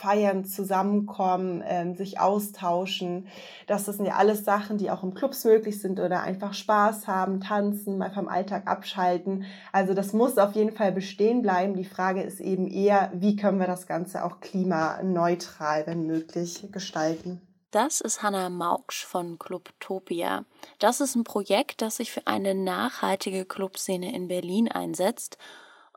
[0.00, 3.26] feiern, zusammenkommen, ähm, sich austauschen.
[3.66, 7.06] Das, das sind ja alles Sachen, die auch im Clubs möglich sind oder einfach Spaß
[7.06, 9.44] haben, tanzen, mal vom Alltag abschalten.
[9.72, 11.74] Also das muss auf jeden Fall bestehen bleiben.
[11.74, 17.40] Die Frage ist eben eher, wie können wir das Ganze auch klimaneutral, wenn möglich, gestalten.
[17.70, 20.44] Das ist Hanna Mauksch von Clubtopia.
[20.80, 25.38] Das ist ein Projekt, das sich für eine nachhaltige Clubszene in Berlin einsetzt.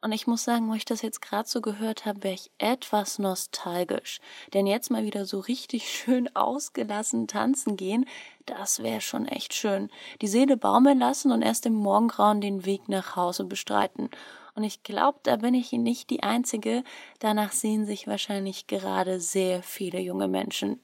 [0.04, 3.20] Und ich muss sagen, wo ich das jetzt gerade so gehört habe, wäre ich etwas
[3.20, 4.20] nostalgisch.
[4.54, 8.06] Denn jetzt mal wieder so richtig schön ausgelassen tanzen gehen,
[8.46, 9.90] das wäre schon echt schön.
[10.22, 14.10] Die Seele baumeln lassen und erst im Morgengrauen den Weg nach Hause bestreiten.
[14.56, 16.84] Und ich glaube, da bin ich nicht die Einzige.
[17.20, 20.82] Danach sehen sich wahrscheinlich gerade sehr viele junge Menschen.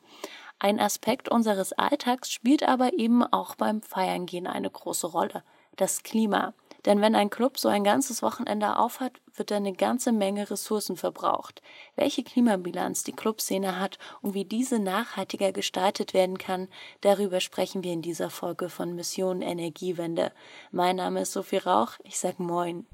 [0.60, 5.44] Ein Aspekt unseres Alltags spielt aber eben auch beim Feiern gehen eine große Rolle.
[5.76, 6.54] Das Klima.
[6.86, 11.62] Denn wenn ein Club so ein ganzes Wochenende aufhat, wird eine ganze Menge Ressourcen verbraucht.
[11.96, 16.68] Welche Klimabilanz die Clubszene hat und wie diese nachhaltiger gestaltet werden kann,
[17.02, 20.32] darüber sprechen wir in dieser Folge von Mission Energiewende.
[20.72, 22.86] Mein Name ist Sophie Rauch, ich sag Moin.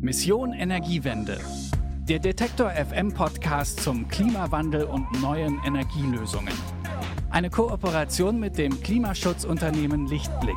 [0.00, 1.40] Mission Energiewende
[2.08, 6.54] der Detektor FM Podcast zum Klimawandel und neuen Energielösungen.
[7.28, 10.56] Eine Kooperation mit dem Klimaschutzunternehmen Lichtblick.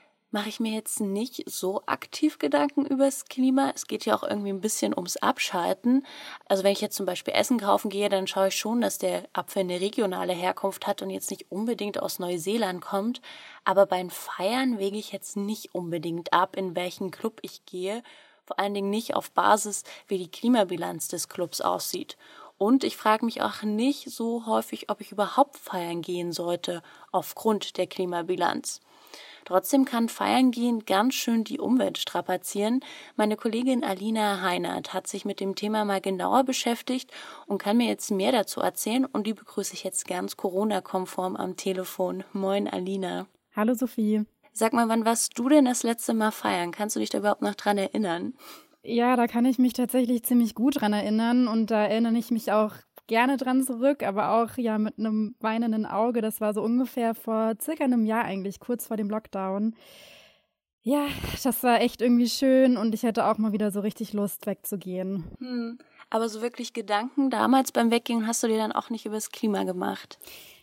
[0.31, 3.71] mache ich mir jetzt nicht so aktiv Gedanken übers Klima.
[3.75, 6.05] Es geht ja auch irgendwie ein bisschen ums Abschalten.
[6.47, 9.27] Also wenn ich jetzt zum Beispiel Essen kaufen gehe, dann schaue ich schon, dass der
[9.33, 13.21] Apfel eine regionale Herkunft hat und jetzt nicht unbedingt aus Neuseeland kommt.
[13.65, 18.01] Aber beim Feiern wege ich jetzt nicht unbedingt ab, in welchen Club ich gehe.
[18.45, 22.17] Vor allen Dingen nicht auf Basis, wie die Klimabilanz des Clubs aussieht.
[22.57, 27.77] Und ich frage mich auch nicht so häufig, ob ich überhaupt feiern gehen sollte, aufgrund
[27.77, 28.81] der Klimabilanz.
[29.45, 32.81] Trotzdem kann Feiern gehen ganz schön die Umwelt strapazieren.
[33.15, 37.11] Meine Kollegin Alina Heinert hat sich mit dem Thema mal genauer beschäftigt
[37.47, 41.57] und kann mir jetzt mehr dazu erzählen und die begrüße ich jetzt ganz Corona-konform am
[41.57, 42.23] Telefon.
[42.33, 43.27] Moin Alina.
[43.55, 44.25] Hallo Sophie.
[44.53, 46.71] Sag mal, wann warst du denn das letzte Mal feiern?
[46.71, 48.33] Kannst du dich da überhaupt noch dran erinnern?
[48.83, 52.51] Ja, da kann ich mich tatsächlich ziemlich gut dran erinnern und da erinnere ich mich
[52.51, 52.73] auch
[53.11, 56.21] gerne dran zurück, aber auch ja mit einem weinenden Auge.
[56.21, 59.75] Das war so ungefähr vor circa einem Jahr eigentlich, kurz vor dem Lockdown.
[60.81, 61.07] Ja,
[61.43, 65.25] das war echt irgendwie schön und ich hätte auch mal wieder so richtig Lust wegzugehen.
[65.39, 65.77] Hm.
[66.09, 69.65] Aber so wirklich Gedanken damals beim Weggehen hast du dir dann auch nicht übers Klima
[69.65, 70.17] gemacht?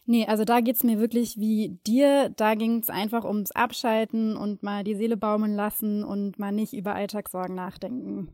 [0.06, 2.30] Nee, also da geht's mir wirklich wie dir.
[2.30, 6.94] Da ging's einfach ums Abschalten und mal die Seele baumeln lassen und mal nicht über
[6.94, 8.32] Alltagssorgen nachdenken.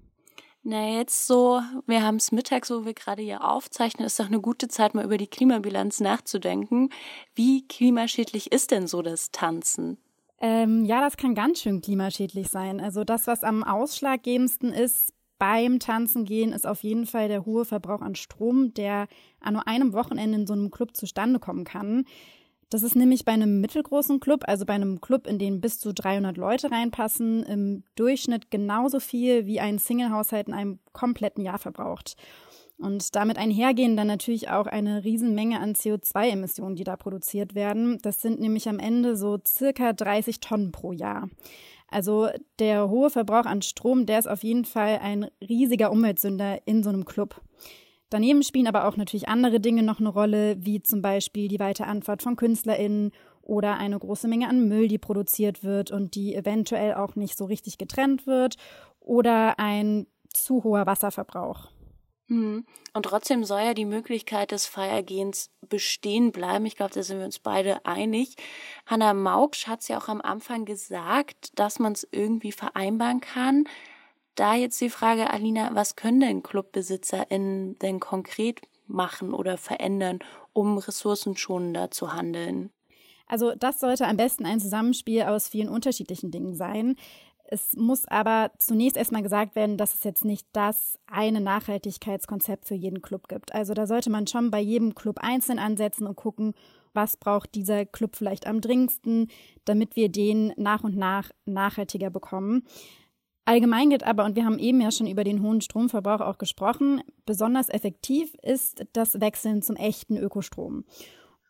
[0.67, 4.41] Na, jetzt so, wir haben es mittags, wo wir gerade hier aufzeichnen, ist doch eine
[4.41, 6.89] gute Zeit, mal über die Klimabilanz nachzudenken.
[7.35, 9.99] Wie klimaschädlich ist denn so das Tanzen?
[10.41, 12.81] Ähm, ja, das kann ganz schön klimaschädlich sein.
[12.81, 17.67] Also das, was am ausschlaggebendsten ist beim Tanzen gehen, ist auf jeden Fall der hohe
[17.67, 19.07] Verbrauch an Strom, der
[19.41, 22.07] an nur einem Wochenende in so einem Club zustande kommen kann.
[22.71, 25.93] Das ist nämlich bei einem mittelgroßen Club, also bei einem Club, in den bis zu
[25.93, 32.17] 300 Leute reinpassen, im Durchschnitt genauso viel wie ein Singlehaushalt in einem kompletten Jahr verbraucht.
[32.77, 37.99] Und damit einhergehen dann natürlich auch eine Riesenmenge an CO2-Emissionen, die da produziert werden.
[38.03, 41.31] Das sind nämlich am Ende so circa 30 Tonnen pro Jahr.
[41.89, 46.83] Also der hohe Verbrauch an Strom, der ist auf jeden Fall ein riesiger Umweltsünder in
[46.83, 47.41] so einem Club.
[48.15, 51.89] Daneben spielen aber auch natürlich andere Dinge noch eine Rolle, wie zum Beispiel die weite
[51.89, 53.11] Anfahrt von KünstlerInnen
[53.43, 57.45] oder eine große Menge an Müll, die produziert wird und die eventuell auch nicht so
[57.45, 58.55] richtig getrennt wird
[59.01, 61.72] oder ein zu hoher Wasserverbrauch.
[62.28, 62.65] Mhm.
[62.93, 66.67] Und trotzdem soll ja die Möglichkeit des Feiergehens bestehen bleiben.
[66.67, 68.37] Ich glaube, da sind wir uns beide einig.
[68.87, 73.65] Hanna Mauksch hat es ja auch am Anfang gesagt, dass man es irgendwie vereinbaren kann.
[74.34, 80.19] Da jetzt die Frage, Alina, was können denn ClubbesitzerInnen denn konkret machen oder verändern,
[80.53, 82.71] um ressourcenschonender zu handeln?
[83.27, 86.97] Also das sollte am besten ein Zusammenspiel aus vielen unterschiedlichen Dingen sein.
[87.47, 92.75] Es muss aber zunächst erstmal gesagt werden, dass es jetzt nicht das eine Nachhaltigkeitskonzept für
[92.75, 93.54] jeden Club gibt.
[93.54, 96.54] Also da sollte man schon bei jedem Club einzeln ansetzen und gucken,
[96.95, 99.28] was braucht dieser Club vielleicht am dringendsten,
[99.65, 102.66] damit wir den nach und nach nachhaltiger bekommen.
[103.47, 107.03] Allgemein gilt aber, und wir haben eben ja schon über den hohen Stromverbrauch auch gesprochen,
[107.27, 110.85] besonders effektiv ist das Wechseln zum echten Ökostrom.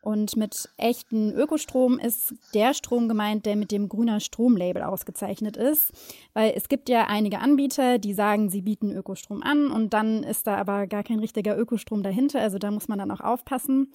[0.05, 5.93] Und mit echten Ökostrom ist der Strom gemeint, der mit dem grüner Stromlabel ausgezeichnet ist.
[6.33, 10.45] Weil es gibt ja einige Anbieter, die sagen, sie bieten Ökostrom an und dann ist
[10.45, 12.39] da aber gar kein richtiger Ökostrom dahinter.
[12.39, 13.91] Also da muss man dann auch aufpassen.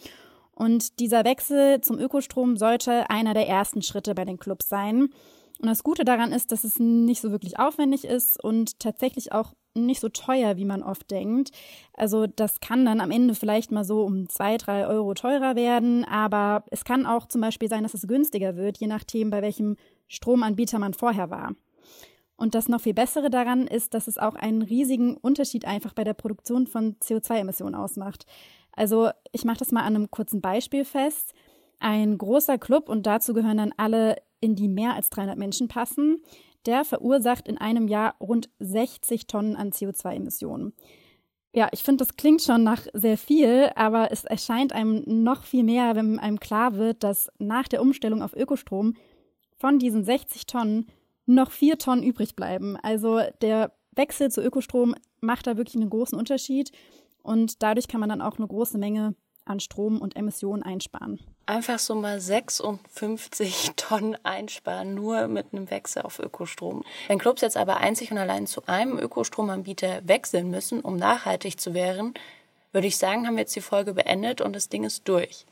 [0.52, 5.10] Und dieser Wechsel zum Ökostrom sollte einer der ersten Schritte bei den Clubs sein.
[5.60, 9.52] Und das Gute daran ist, dass es nicht so wirklich aufwendig ist und tatsächlich auch
[9.74, 11.50] nicht so teuer, wie man oft denkt.
[11.92, 16.04] Also das kann dann am Ende vielleicht mal so um zwei, drei Euro teurer werden,
[16.04, 19.76] aber es kann auch zum Beispiel sein, dass es günstiger wird, je nachdem, bei welchem
[20.08, 21.54] Stromanbieter man vorher war.
[22.36, 26.04] Und das noch viel Bessere daran ist, dass es auch einen riesigen Unterschied einfach bei
[26.04, 28.24] der Produktion von CO2-Emissionen ausmacht.
[28.72, 31.34] Also ich mache das mal an einem kurzen Beispiel fest.
[31.80, 36.22] Ein großer Club, und dazu gehören dann alle in die mehr als 300 Menschen passen,
[36.66, 40.72] der verursacht in einem Jahr rund 60 Tonnen an CO2-Emissionen.
[41.52, 45.64] Ja, ich finde, das klingt schon nach sehr viel, aber es erscheint einem noch viel
[45.64, 48.94] mehr, wenn einem klar wird, dass nach der Umstellung auf Ökostrom
[49.58, 50.86] von diesen 60 Tonnen
[51.26, 52.76] noch vier Tonnen übrig bleiben.
[52.76, 56.70] Also der Wechsel zu Ökostrom macht da wirklich einen großen Unterschied
[57.22, 59.14] und dadurch kann man dann auch eine große Menge
[59.44, 61.18] an Strom und Emissionen einsparen.
[61.50, 66.84] Einfach so mal 56 Tonnen einsparen, nur mit einem Wechsel auf Ökostrom.
[67.08, 71.74] Wenn Clubs jetzt aber einzig und allein zu einem Ökostromanbieter wechseln müssen, um nachhaltig zu
[71.74, 72.14] werden,
[72.70, 75.44] würde ich sagen, haben wir jetzt die Folge beendet und das Ding ist durch.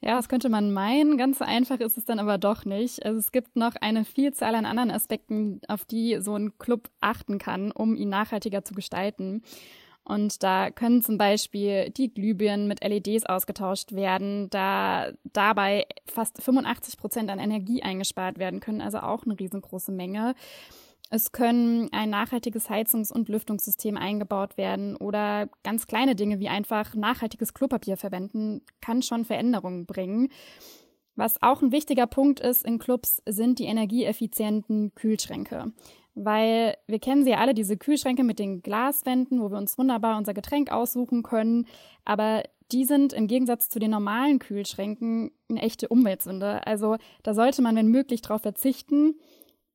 [0.00, 1.18] Ja, das könnte man meinen.
[1.18, 3.04] Ganz einfach ist es dann aber doch nicht.
[3.04, 7.38] Also es gibt noch eine Vielzahl an anderen Aspekten, auf die so ein Club achten
[7.38, 9.42] kann, um ihn nachhaltiger zu gestalten.
[10.08, 16.96] Und da können zum Beispiel die Glühbirnen mit LEDs ausgetauscht werden, da dabei fast 85
[16.96, 20.34] Prozent an Energie eingespart werden können, also auch eine riesengroße Menge.
[21.10, 26.94] Es können ein nachhaltiges Heizungs- und Lüftungssystem eingebaut werden oder ganz kleine Dinge wie einfach
[26.94, 30.30] nachhaltiges Klopapier verwenden, kann schon Veränderungen bringen.
[31.16, 35.72] Was auch ein wichtiger Punkt ist in Clubs, sind die energieeffizienten Kühlschränke
[36.24, 40.18] weil wir kennen sie ja alle, diese Kühlschränke mit den Glaswänden, wo wir uns wunderbar
[40.18, 41.66] unser Getränk aussuchen können.
[42.04, 42.42] Aber
[42.72, 46.66] die sind im Gegensatz zu den normalen Kühlschränken eine echte Umweltsünde.
[46.66, 49.14] Also da sollte man, wenn möglich, darauf verzichten.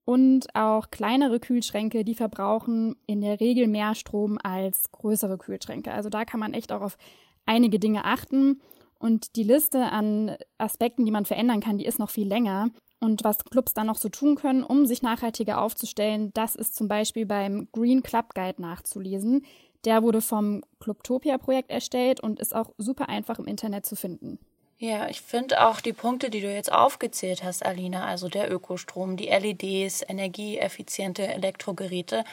[0.06, 5.94] Und auch kleinere Kühlschränke, die verbrauchen in der Regel mehr Strom als größere Kühlschränke.
[5.94, 6.98] Also da kann man echt auch auf
[7.45, 8.62] einige Dinge achten.
[9.00, 12.69] Und die Liste an Aspekten, die man verändern kann, die ist noch viel länger.
[13.03, 16.88] Und was Clubs dann noch so tun können, um sich nachhaltiger aufzustellen, das ist zum
[16.88, 19.45] Beispiel beim Green Club Guide nachzulesen.
[19.83, 24.39] Der wurde vom Clubtopia-Projekt erstellt und ist auch super einfach im Internet zu finden.
[24.77, 29.17] Ja, ich finde auch die Punkte, die du jetzt aufgezählt hast, Alina, also der Ökostrom,
[29.17, 32.23] die LEDs, energieeffiziente Elektrogeräte,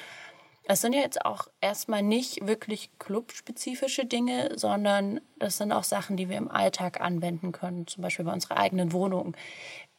[0.70, 6.16] das sind ja jetzt auch erstmal nicht wirklich clubspezifische Dinge, sondern das sind auch Sachen,
[6.16, 9.37] die wir im Alltag anwenden können, zum Beispiel bei unserer eigenen Wohnung.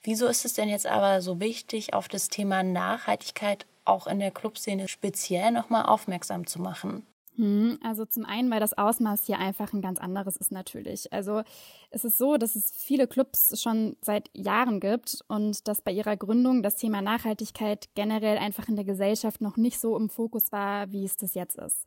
[0.04, 4.32] Wieso ist es denn jetzt aber so wichtig, auf das Thema Nachhaltigkeit auch in der
[4.32, 7.06] Clubszene speziell nochmal aufmerksam zu machen?
[7.38, 11.14] Hm, also zum einen, weil das Ausmaß hier einfach ein ganz anderes ist natürlich.
[11.14, 11.44] Also
[11.90, 16.18] es ist so, dass es viele Clubs schon seit Jahren gibt und dass bei ihrer
[16.18, 20.92] Gründung das Thema Nachhaltigkeit generell einfach in der Gesellschaft noch nicht so im Fokus war,
[20.92, 21.86] wie es das jetzt ist.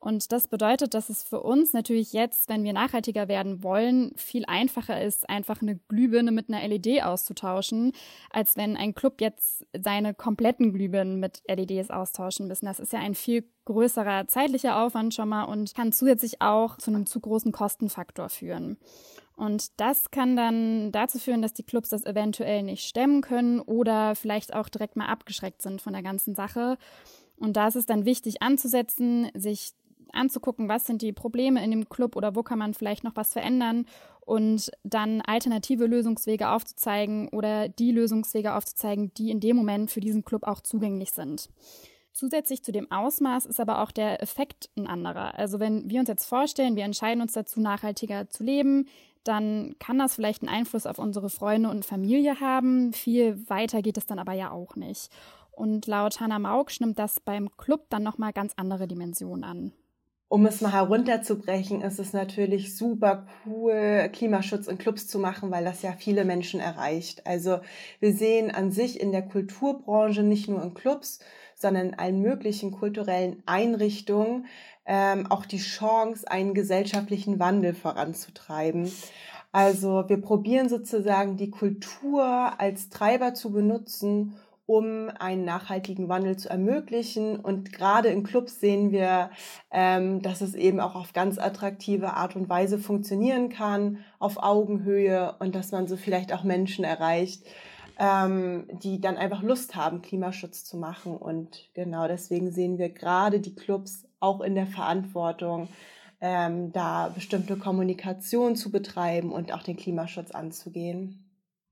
[0.00, 4.46] Und das bedeutet, dass es für uns natürlich jetzt, wenn wir nachhaltiger werden wollen, viel
[4.46, 7.92] einfacher ist, einfach eine Glühbirne mit einer LED auszutauschen,
[8.30, 12.64] als wenn ein Club jetzt seine kompletten Glühbirnen mit LEDs austauschen müssen.
[12.64, 16.90] Das ist ja ein viel größerer zeitlicher Aufwand schon mal und kann zusätzlich auch zu
[16.90, 18.78] einem zu großen Kostenfaktor führen.
[19.36, 24.14] Und das kann dann dazu führen, dass die Clubs das eventuell nicht stemmen können oder
[24.14, 26.78] vielleicht auch direkt mal abgeschreckt sind von der ganzen Sache.
[27.36, 29.72] Und da ist es dann wichtig anzusetzen, sich
[30.12, 33.32] anzugucken, was sind die Probleme in dem Club oder wo kann man vielleicht noch was
[33.32, 33.86] verändern
[34.30, 40.24] und dann alternative Lösungswege aufzuzeigen oder die Lösungswege aufzuzeigen, die in dem Moment für diesen
[40.24, 41.48] Club auch zugänglich sind.
[42.12, 45.36] Zusätzlich zu dem Ausmaß ist aber auch der Effekt ein anderer.
[45.36, 48.88] Also wenn wir uns jetzt vorstellen, wir entscheiden uns dazu, nachhaltiger zu leben,
[49.24, 52.92] dann kann das vielleicht einen Einfluss auf unsere Freunde und Familie haben.
[52.92, 55.10] Viel weiter geht es dann aber ja auch nicht.
[55.50, 59.72] Und laut Hannah Mauk nimmt das beim Club dann nochmal ganz andere Dimensionen an
[60.30, 65.64] um es mal herunterzubrechen, ist es natürlich super cool, Klimaschutz in Clubs zu machen, weil
[65.64, 67.26] das ja viele Menschen erreicht.
[67.26, 67.58] Also
[67.98, 71.18] wir sehen an sich in der Kulturbranche nicht nur in Clubs,
[71.56, 74.46] sondern in allen möglichen kulturellen Einrichtungen
[74.86, 78.88] ähm, auch die Chance, einen gesellschaftlichen Wandel voranzutreiben.
[79.50, 82.24] Also wir probieren sozusagen die Kultur
[82.60, 84.36] als Treiber zu benutzen,
[84.70, 87.40] um einen nachhaltigen Wandel zu ermöglichen.
[87.40, 89.30] Und gerade in Clubs sehen wir,
[89.72, 95.34] ähm, dass es eben auch auf ganz attraktive Art und Weise funktionieren kann, auf Augenhöhe
[95.40, 97.42] und dass man so vielleicht auch Menschen erreicht,
[97.98, 101.16] ähm, die dann einfach Lust haben, Klimaschutz zu machen.
[101.16, 105.66] Und genau deswegen sehen wir gerade die Clubs auch in der Verantwortung,
[106.20, 111.29] ähm, da bestimmte Kommunikation zu betreiben und auch den Klimaschutz anzugehen.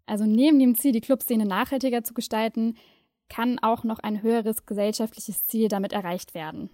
[0.09, 2.79] Also neben dem Ziel, die Clubszene nachhaltiger zu gestalten,
[3.29, 6.71] kann auch noch ein höheres gesellschaftliches Ziel damit erreicht werden.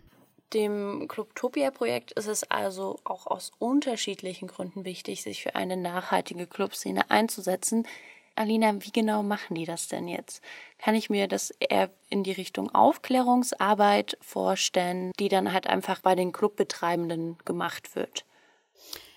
[0.53, 7.11] Dem Clubtopia-Projekt ist es also auch aus unterschiedlichen Gründen wichtig, sich für eine nachhaltige Clubszene
[7.11, 7.89] einzusetzen.
[8.37, 10.41] Alina, wie genau machen die das denn jetzt?
[10.79, 16.15] Kann ich mir das eher in die Richtung Aufklärungsarbeit vorstellen, die dann halt einfach bei
[16.15, 18.25] den Clubbetreibenden gemacht wird?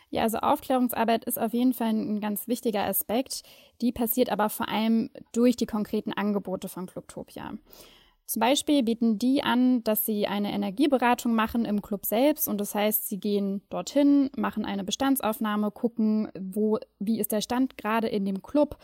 [0.09, 3.43] Ja, also Aufklärungsarbeit ist auf jeden Fall ein ganz wichtiger Aspekt.
[3.81, 7.53] Die passiert aber vor allem durch die konkreten Angebote von Clubtopia.
[8.25, 12.75] Zum Beispiel bieten die an, dass sie eine Energieberatung machen im Club selbst und das
[12.75, 18.25] heißt, sie gehen dorthin, machen eine Bestandsaufnahme, gucken, wo, wie ist der Stand gerade in
[18.25, 18.77] dem Club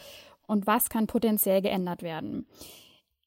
[0.47, 2.47] und was kann potenziell geändert werden.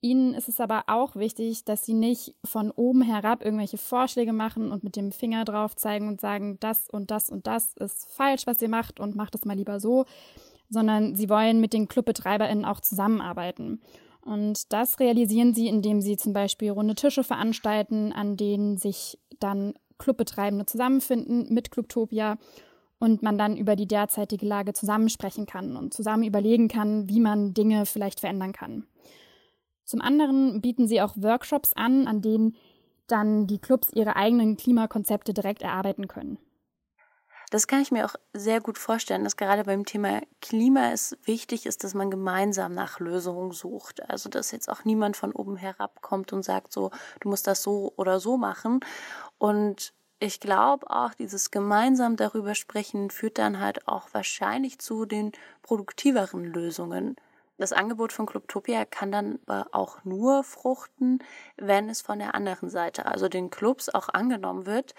[0.06, 4.70] Ihnen ist es aber auch wichtig, dass Sie nicht von oben herab irgendwelche Vorschläge machen
[4.70, 8.46] und mit dem Finger drauf zeigen und sagen, das und das und das ist falsch,
[8.46, 10.04] was ihr macht und macht es mal lieber so,
[10.70, 13.80] sondern Sie wollen mit den ClubbetreiberInnen auch zusammenarbeiten.
[14.20, 19.74] Und das realisieren Sie, indem Sie zum Beispiel runde Tische veranstalten, an denen sich dann
[19.98, 22.38] Clubbetreibende zusammenfinden mit Clubtopia
[23.00, 27.54] und man dann über die derzeitige Lage zusammensprechen kann und zusammen überlegen kann, wie man
[27.54, 28.86] Dinge vielleicht verändern kann.
[29.86, 32.56] Zum anderen bieten sie auch Workshops an, an denen
[33.06, 36.38] dann die Clubs ihre eigenen Klimakonzepte direkt erarbeiten können.
[37.50, 41.64] Das kann ich mir auch sehr gut vorstellen, dass gerade beim Thema Klima es wichtig
[41.64, 44.10] ist, dass man gemeinsam nach Lösungen sucht.
[44.10, 46.90] Also dass jetzt auch niemand von oben herabkommt und sagt so,
[47.20, 48.80] du musst das so oder so machen.
[49.38, 55.30] Und ich glaube auch, dieses gemeinsam darüber sprechen führt dann halt auch wahrscheinlich zu den
[55.62, 57.14] produktiveren Lösungen.
[57.58, 61.20] Das Angebot von Clubtopia kann dann aber auch nur fruchten,
[61.56, 64.94] wenn es von der anderen Seite, also den Clubs, auch angenommen wird.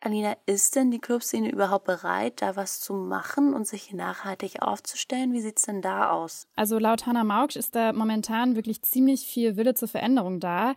[0.00, 5.32] Alina, ist denn die Clubszene überhaupt bereit, da was zu machen und sich nachhaltig aufzustellen?
[5.32, 6.46] Wie sieht es denn da aus?
[6.54, 10.74] Also laut Hannah Mauksch ist da momentan wirklich ziemlich viel Wille zur Veränderung da.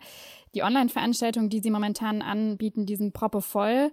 [0.54, 3.92] Die Online-Veranstaltungen, die sie momentan anbieten, die sind proppe voll.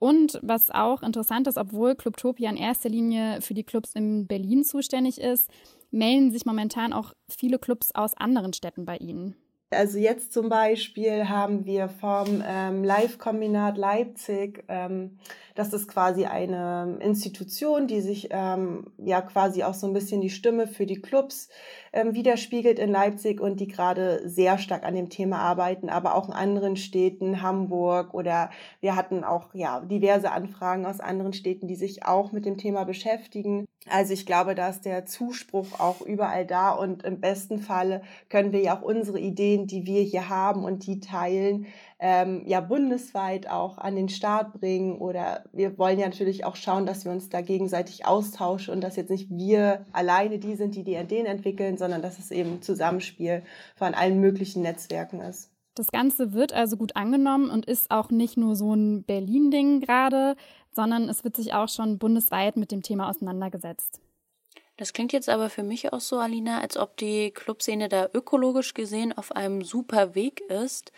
[0.00, 4.64] Und was auch interessant ist, obwohl Clubtopia in erster Linie für die Clubs in Berlin
[4.64, 5.50] zuständig ist,
[5.90, 9.36] melden sich momentan auch viele Clubs aus anderen Städten bei Ihnen.
[9.72, 15.16] Also jetzt zum Beispiel haben wir vom ähm, Live-Kombinat Leipzig, ähm,
[15.54, 20.30] das ist quasi eine Institution, die sich ähm, ja quasi auch so ein bisschen die
[20.30, 21.50] Stimme für die Clubs
[21.92, 26.28] ähm, widerspiegelt in Leipzig und die gerade sehr stark an dem Thema arbeiten, aber auch
[26.28, 28.50] in anderen Städten, Hamburg oder
[28.80, 32.84] wir hatten auch ja diverse Anfragen aus anderen Städten, die sich auch mit dem Thema
[32.84, 33.66] beschäftigen.
[33.88, 38.52] Also ich glaube, da ist der Zuspruch auch überall da und im besten Falle können
[38.52, 41.66] wir ja auch unsere Ideen, die wir hier haben und die teilen,
[41.98, 46.86] ähm, ja bundesweit auch an den Start bringen oder wir wollen ja natürlich auch schauen,
[46.86, 50.84] dass wir uns da gegenseitig austauschen und dass jetzt nicht wir alleine die sind, die
[50.84, 53.42] die Ideen entwickeln, sondern dass es eben Zusammenspiel
[53.76, 55.50] von allen möglichen Netzwerken ist.
[55.74, 60.36] Das Ganze wird also gut angenommen und ist auch nicht nur so ein Berlin-Ding gerade,
[60.72, 64.00] sondern es wird sich auch schon bundesweit mit dem Thema auseinandergesetzt.
[64.80, 68.72] Das klingt jetzt aber für mich auch so, Alina, als ob die Clubszene da ökologisch
[68.72, 70.90] gesehen auf einem super Weg ist.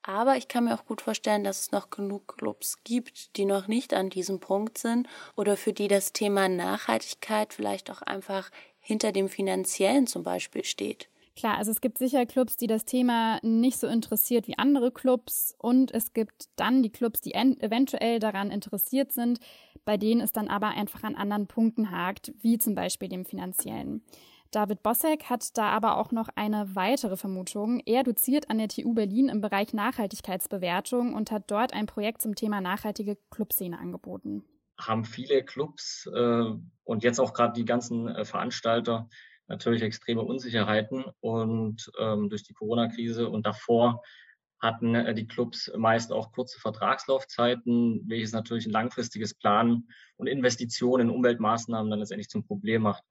[0.00, 3.66] Aber ich kann mir auch gut vorstellen, dass es noch genug Clubs gibt, die noch
[3.68, 8.48] nicht an diesem Punkt sind oder für die das Thema Nachhaltigkeit vielleicht auch einfach
[8.80, 11.10] hinter dem finanziellen zum Beispiel steht.
[11.36, 15.54] Klar, also es gibt sicher Clubs, die das Thema nicht so interessiert wie andere Clubs
[15.58, 19.38] und es gibt dann die Clubs, die eventuell daran interessiert sind,
[19.84, 24.02] bei denen es dann aber einfach an anderen Punkten hakt, wie zum Beispiel dem finanziellen.
[24.50, 27.82] David Bossek hat da aber auch noch eine weitere Vermutung.
[27.84, 32.34] Er doziert an der TU Berlin im Bereich Nachhaltigkeitsbewertung und hat dort ein Projekt zum
[32.34, 34.44] Thema nachhaltige Clubszene angeboten.
[34.78, 36.44] Haben viele Clubs äh,
[36.84, 39.08] und jetzt auch gerade die ganzen äh, Veranstalter
[39.48, 44.02] natürlich extreme Unsicherheiten und ähm, durch die Corona-Krise und davor
[44.60, 51.08] hatten äh, die Clubs meist auch kurze Vertragslaufzeiten, welches natürlich ein langfristiges Planen und Investitionen
[51.08, 53.04] in Umweltmaßnahmen dann letztendlich zum Problem macht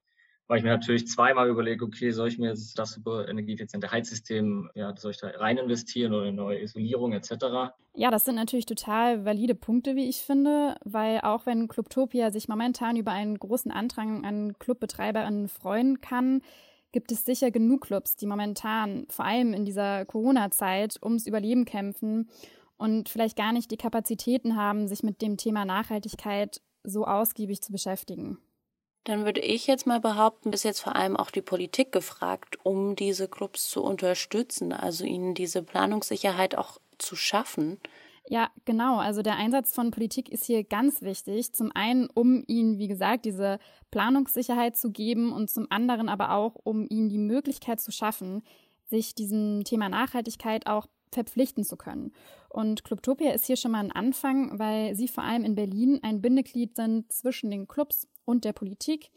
[0.48, 4.70] weil ich mir natürlich zweimal überlege, okay, soll ich mir jetzt das super energieeffiziente Heizsystem,
[4.74, 7.74] ja, soll ich da rein investieren oder eine neue Isolierung etc.?
[7.94, 12.48] Ja, das sind natürlich total valide Punkte, wie ich finde, weil auch wenn Clubtopia sich
[12.48, 16.42] momentan über einen großen Andrang an Clubbetreiberinnen freuen kann,
[16.92, 22.28] gibt es sicher genug Clubs, die momentan, vor allem in dieser Corona-Zeit, ums Überleben kämpfen
[22.78, 27.72] und vielleicht gar nicht die Kapazitäten haben, sich mit dem Thema Nachhaltigkeit so ausgiebig zu
[27.72, 28.38] beschäftigen.
[29.06, 32.96] Dann würde ich jetzt mal behaupten, bis jetzt vor allem auch die Politik gefragt, um
[32.96, 37.78] diese Clubs zu unterstützen, also ihnen diese Planungssicherheit auch zu schaffen.
[38.28, 38.98] Ja, genau.
[38.98, 41.52] Also der Einsatz von Politik ist hier ganz wichtig.
[41.52, 43.60] Zum einen, um ihnen, wie gesagt, diese
[43.92, 48.42] Planungssicherheit zu geben und zum anderen aber auch, um ihnen die Möglichkeit zu schaffen,
[48.86, 52.12] sich diesem Thema Nachhaltigkeit auch verpflichten zu können.
[52.48, 56.20] Und Clubtopia ist hier schon mal ein Anfang, weil sie vor allem in Berlin ein
[56.20, 59.10] Bindeglied sind zwischen den Clubs und der Politik,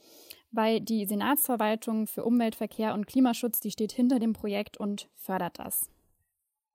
[0.52, 5.60] weil die Senatsverwaltung für Umwelt, Verkehr und Klimaschutz, die steht hinter dem Projekt und fördert
[5.60, 5.90] das.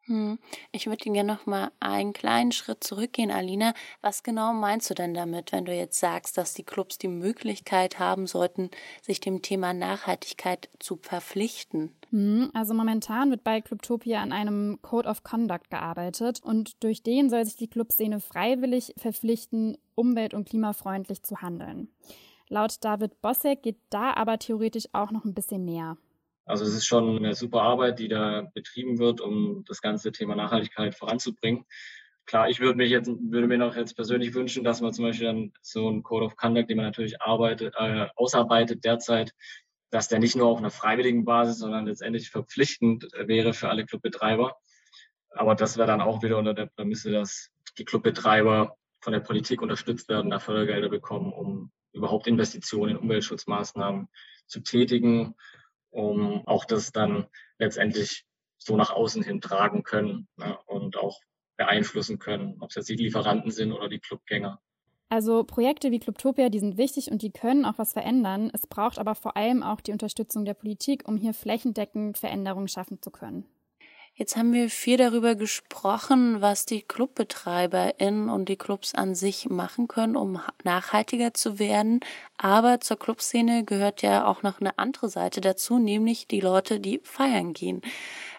[0.06, 0.38] Hm.
[0.70, 3.72] Ich würde gerne noch mal einen kleinen Schritt zurückgehen, Alina.
[4.02, 7.98] Was genau meinst du denn damit, wenn du jetzt sagst, dass die Clubs die Möglichkeit
[7.98, 11.90] haben sollten, sich dem Thema Nachhaltigkeit zu verpflichten?
[12.10, 17.30] Hm, also momentan wird bei Clubtopia an einem Code of Conduct gearbeitet und durch den
[17.30, 21.88] soll sich die Clubszene freiwillig verpflichten, umwelt- und klimafreundlich zu handeln.
[22.48, 25.96] Laut David Bossek geht da aber theoretisch auch noch ein bisschen näher.
[26.46, 30.34] Also es ist schon eine super Arbeit, die da betrieben wird, um das ganze Thema
[30.34, 31.64] Nachhaltigkeit voranzubringen.
[32.26, 35.26] Klar, ich würde mich jetzt, würde mir noch jetzt persönlich wünschen, dass man zum Beispiel
[35.26, 39.32] dann so einen Code of Conduct, den man natürlich arbeitet, äh, ausarbeitet derzeit,
[39.90, 44.56] dass der nicht nur auf einer freiwilligen Basis, sondern letztendlich verpflichtend wäre für alle Clubbetreiber.
[45.30, 49.60] Aber das wäre dann auch wieder unter der Prämisse, dass die Clubbetreiber von der Politik
[49.62, 54.08] unterstützt werden, da Fördergelder bekommen, um überhaupt Investitionen in Umweltschutzmaßnahmen
[54.46, 55.34] zu tätigen
[55.94, 57.26] um auch das dann
[57.58, 58.26] letztendlich
[58.58, 61.20] so nach außen hin tragen können ne, und auch
[61.56, 64.60] beeinflussen können, ob es jetzt die Lieferanten sind oder die Clubgänger.
[65.08, 68.50] Also Projekte wie Clubtopia, die sind wichtig und die können auch was verändern.
[68.52, 73.00] Es braucht aber vor allem auch die Unterstützung der Politik, um hier flächendeckend Veränderungen schaffen
[73.00, 73.46] zu können.
[74.16, 79.88] Jetzt haben wir viel darüber gesprochen, was die ClubbetreiberInnen und die Clubs an sich machen
[79.88, 81.98] können, um nachhaltiger zu werden.
[82.38, 87.00] Aber zur Clubszene gehört ja auch noch eine andere Seite dazu, nämlich die Leute, die
[87.02, 87.82] feiern gehen.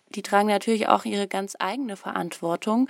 [0.07, 2.87] Die tragen natürlich auch ihre ganz eigene Verantwortung.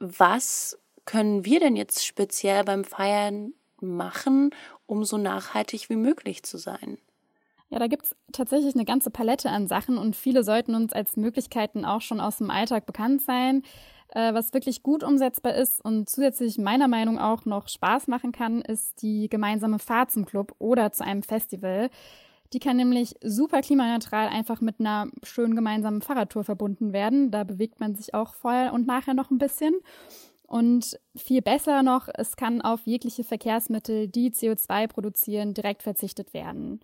[0.00, 4.50] Was können wir denn jetzt speziell beim Feiern machen,
[4.86, 6.98] um so nachhaltig wie möglich zu sein?
[7.68, 11.16] Ja, da gibt es tatsächlich eine ganze Palette an Sachen und viele sollten uns als
[11.16, 13.62] Möglichkeiten auch schon aus dem Alltag bekannt sein.
[14.10, 18.60] Äh, was wirklich gut umsetzbar ist und zusätzlich meiner Meinung auch noch Spaß machen kann,
[18.60, 21.90] ist die gemeinsame Fahrt zum Club oder zu einem Festival.
[22.52, 27.32] Die kann nämlich super klimaneutral einfach mit einer schönen gemeinsamen Fahrradtour verbunden werden.
[27.32, 29.74] Da bewegt man sich auch vorher und nachher noch ein bisschen.
[30.46, 36.78] Und viel besser noch, es kann auf jegliche Verkehrsmittel, die CO2 produzieren, direkt verzichtet werden.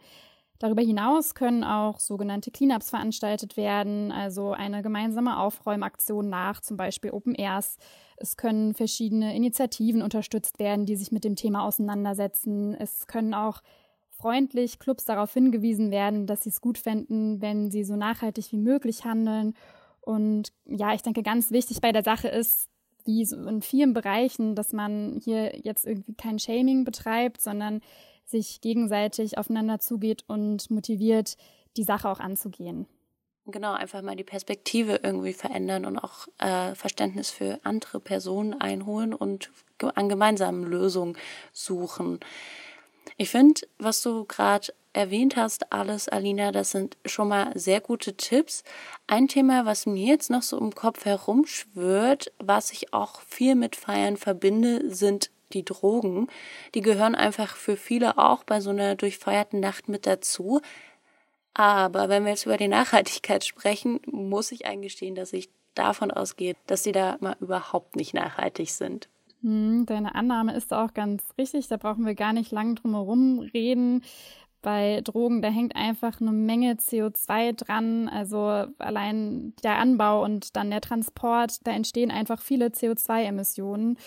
[0.62, 7.11] Darüber hinaus können auch sogenannte Cleanups veranstaltet werden, also eine gemeinsame Aufräumaktion nach zum Beispiel
[7.11, 7.79] Open Airs.
[8.16, 12.75] Es können verschiedene Initiativen unterstützt werden, die sich mit dem Thema auseinandersetzen.
[12.75, 13.61] Es können auch
[14.09, 18.59] freundlich Clubs darauf hingewiesen werden, dass sie es gut fänden, wenn sie so nachhaltig wie
[18.59, 19.55] möglich handeln.
[20.01, 22.68] Und ja, ich denke, ganz wichtig bei der Sache ist,
[23.05, 27.81] wie so in vielen Bereichen, dass man hier jetzt irgendwie kein Shaming betreibt, sondern
[28.25, 31.37] sich gegenseitig aufeinander zugeht und motiviert,
[31.77, 32.87] die Sache auch anzugehen.
[33.47, 39.13] Genau, einfach mal die Perspektive irgendwie verändern und auch äh, Verständnis für andere Personen einholen
[39.13, 39.51] und
[39.97, 41.19] an gemeinsamen Lösungen
[41.53, 42.21] suchen.
[43.17, 48.17] Ich finde, was du gerade erwähnt hast, alles, Alina, das sind schon mal sehr gute
[48.17, 48.63] Tipps.
[49.07, 53.75] Ein Thema, was mir jetzt noch so im Kopf herumschwört, was ich auch viel mit
[53.75, 56.29] Feiern verbinde, sind die Drogen,
[56.75, 60.61] die gehören einfach für viele auch bei so einer durchfeierten Nacht mit dazu.
[61.55, 66.55] Aber wenn wir jetzt über die Nachhaltigkeit sprechen, muss ich eingestehen, dass ich davon ausgehe,
[66.67, 69.09] dass sie da mal überhaupt nicht nachhaltig sind.
[69.43, 71.69] Hm, deine Annahme ist auch ganz richtig.
[71.69, 74.03] Da brauchen wir gar nicht lang drum herum reden.
[74.62, 78.09] Bei Drogen, da hängt einfach eine Menge CO2 dran.
[78.09, 83.99] Also allein der Anbau und dann der Transport, da entstehen einfach viele CO2-Emissionen.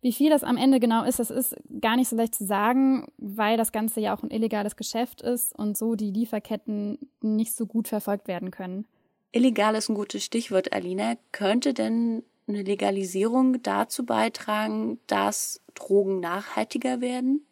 [0.00, 3.06] Wie viel das am Ende genau ist, das ist gar nicht so leicht zu sagen,
[3.18, 7.66] weil das Ganze ja auch ein illegales Geschäft ist und so die Lieferketten nicht so
[7.66, 8.86] gut verfolgt werden können.
[9.32, 11.16] Illegal ist ein gutes Stichwort, Alina.
[11.32, 17.44] Könnte denn eine Legalisierung dazu beitragen, dass Drogen nachhaltiger werden?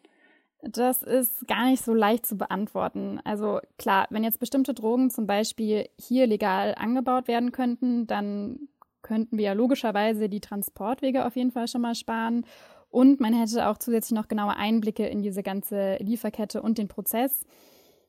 [0.61, 3.19] Das ist gar nicht so leicht zu beantworten.
[3.23, 8.67] Also klar, wenn jetzt bestimmte Drogen zum Beispiel hier legal angebaut werden könnten, dann
[9.05, 12.43] könnten wir ja logischerweise die Transportwege auf jeden Fall schon mal sparen.
[12.89, 17.45] Und man hätte auch zusätzlich noch genaue Einblicke in diese ganze Lieferkette und den Prozess.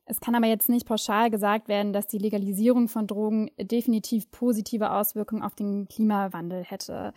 [0.06, 4.92] Es kann aber jetzt nicht pauschal gesagt werden, dass die Legalisierung von Drogen definitiv positive
[4.92, 7.12] Auswirkungen auf den Klimawandel hätte.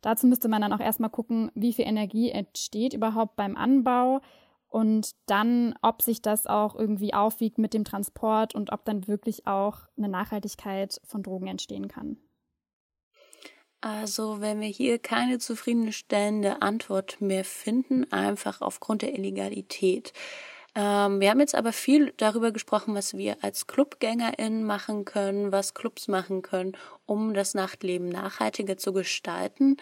[0.00, 4.20] Dazu müsste man dann auch erstmal gucken, wie viel Energie entsteht überhaupt beim Anbau
[4.68, 9.46] und dann, ob sich das auch irgendwie aufwiegt mit dem Transport und ob dann wirklich
[9.46, 12.18] auch eine Nachhaltigkeit von Drogen entstehen kann.
[13.84, 20.14] Also, wenn wir hier keine zufriedenstellende Antwort mehr finden, einfach aufgrund der Illegalität.
[20.74, 25.74] Ähm, wir haben jetzt aber viel darüber gesprochen, was wir als ClubgängerInnen machen können, was
[25.74, 29.76] Clubs machen können, um das Nachtleben nachhaltiger zu gestalten.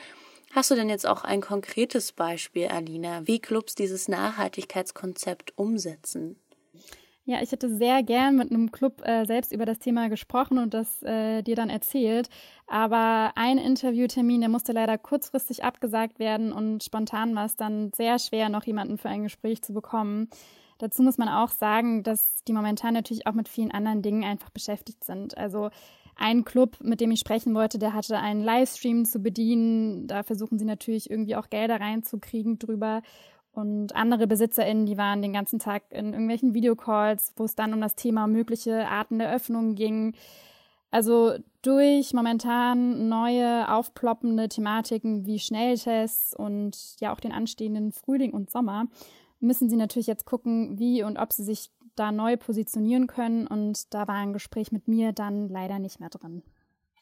[0.50, 6.41] Hast du denn jetzt auch ein konkretes Beispiel, Alina, wie Clubs dieses Nachhaltigkeitskonzept umsetzen?
[7.24, 10.74] Ja, ich hätte sehr gern mit einem Club äh, selbst über das Thema gesprochen und
[10.74, 12.28] das äh, dir dann erzählt.
[12.66, 18.18] Aber ein Interviewtermin, der musste leider kurzfristig abgesagt werden und spontan war es dann sehr
[18.18, 20.30] schwer, noch jemanden für ein Gespräch zu bekommen.
[20.78, 24.50] Dazu muss man auch sagen, dass die momentan natürlich auch mit vielen anderen Dingen einfach
[24.50, 25.38] beschäftigt sind.
[25.38, 25.70] Also
[26.16, 30.08] ein Club, mit dem ich sprechen wollte, der hatte einen Livestream zu bedienen.
[30.08, 33.02] Da versuchen sie natürlich irgendwie auch Gelder reinzukriegen drüber.
[33.52, 37.80] Und andere BesitzerInnen, die waren den ganzen Tag in irgendwelchen Videocalls, wo es dann um
[37.80, 40.14] das Thema mögliche Arten der Öffnung ging.
[40.90, 48.50] Also durch momentan neue aufploppende Thematiken wie Schnelltests und ja auch den anstehenden Frühling und
[48.50, 48.86] Sommer
[49.40, 53.46] müssen sie natürlich jetzt gucken, wie und ob sie sich da neu positionieren können.
[53.46, 56.42] Und da war ein Gespräch mit mir dann leider nicht mehr drin.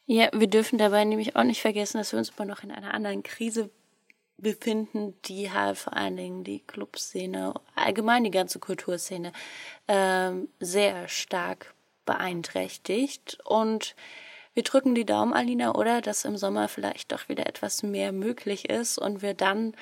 [0.05, 2.93] Ja, wir dürfen dabei nämlich auch nicht vergessen, dass wir uns immer noch in einer
[2.93, 3.69] anderen Krise
[4.41, 9.31] befinden, die halt vor allen Dingen die Clubszene, allgemein die ganze Kulturszene
[9.87, 11.73] ähm, sehr stark
[12.05, 13.39] beeinträchtigt.
[13.45, 13.95] Und
[14.53, 18.69] wir drücken die Daumen, Alina, oder dass im Sommer vielleicht doch wieder etwas mehr möglich
[18.69, 19.75] ist und wir dann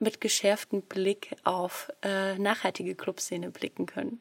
[0.00, 4.20] mit geschärftem Blick auf äh, nachhaltige Clubszene blicken können.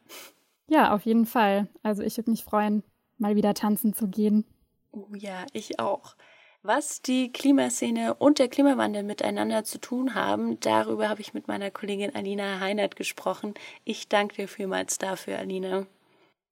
[0.67, 1.67] Ja, auf jeden Fall.
[1.83, 2.83] Also ich würde mich freuen,
[3.17, 4.45] mal wieder tanzen zu gehen.
[4.91, 6.15] Oh ja, ich auch.
[6.63, 11.71] Was die Klimaszene und der Klimawandel miteinander zu tun haben, darüber habe ich mit meiner
[11.71, 13.53] Kollegin Alina Heinert gesprochen.
[13.85, 15.85] Ich danke dir vielmals dafür, Alina.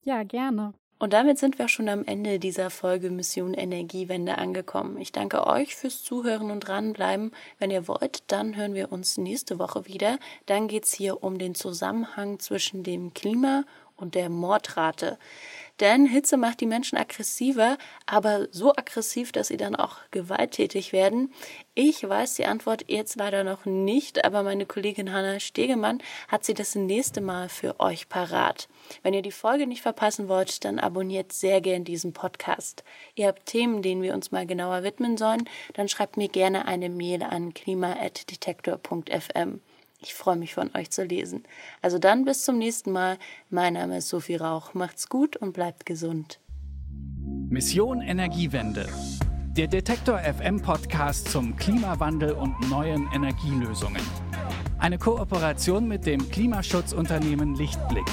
[0.03, 0.73] Ja, gerne.
[0.97, 4.97] Und damit sind wir schon am Ende dieser Folge Mission Energiewende angekommen.
[5.01, 7.31] Ich danke euch fürs Zuhören und dranbleiben.
[7.59, 10.19] Wenn ihr wollt, dann hören wir uns nächste Woche wieder.
[10.45, 13.65] Dann geht's hier um den Zusammenhang zwischen dem Klima
[13.97, 15.17] und der Mordrate.
[15.81, 21.33] Denn Hitze macht die Menschen aggressiver, aber so aggressiv, dass sie dann auch gewalttätig werden.
[21.73, 26.53] Ich weiß die Antwort jetzt leider noch nicht, aber meine Kollegin Hanna Stegemann hat sie
[26.53, 28.69] das nächste Mal für euch parat.
[29.03, 32.85] Wenn ihr die Folge nicht verpassen wollt, dann abonniert sehr gern diesen Podcast.
[33.15, 36.89] Ihr habt Themen, denen wir uns mal genauer widmen sollen, dann schreibt mir gerne eine
[36.89, 39.59] Mail an klima.detektor.fm.
[40.05, 41.41] Ich freue mich von euch zu lesen.
[41.81, 43.17] Also dann bis zum nächsten Mal.
[43.49, 44.75] Mein Name ist Sophie Rauch.
[44.75, 46.39] Macht's gut und bleibt gesund.
[47.49, 48.87] Mission Energiewende.
[49.57, 54.03] Der Detektor FM Podcast zum Klimawandel und neuen Energielösungen.
[54.77, 58.05] Eine Kooperation mit dem Klimaschutzunternehmen Lichtblick.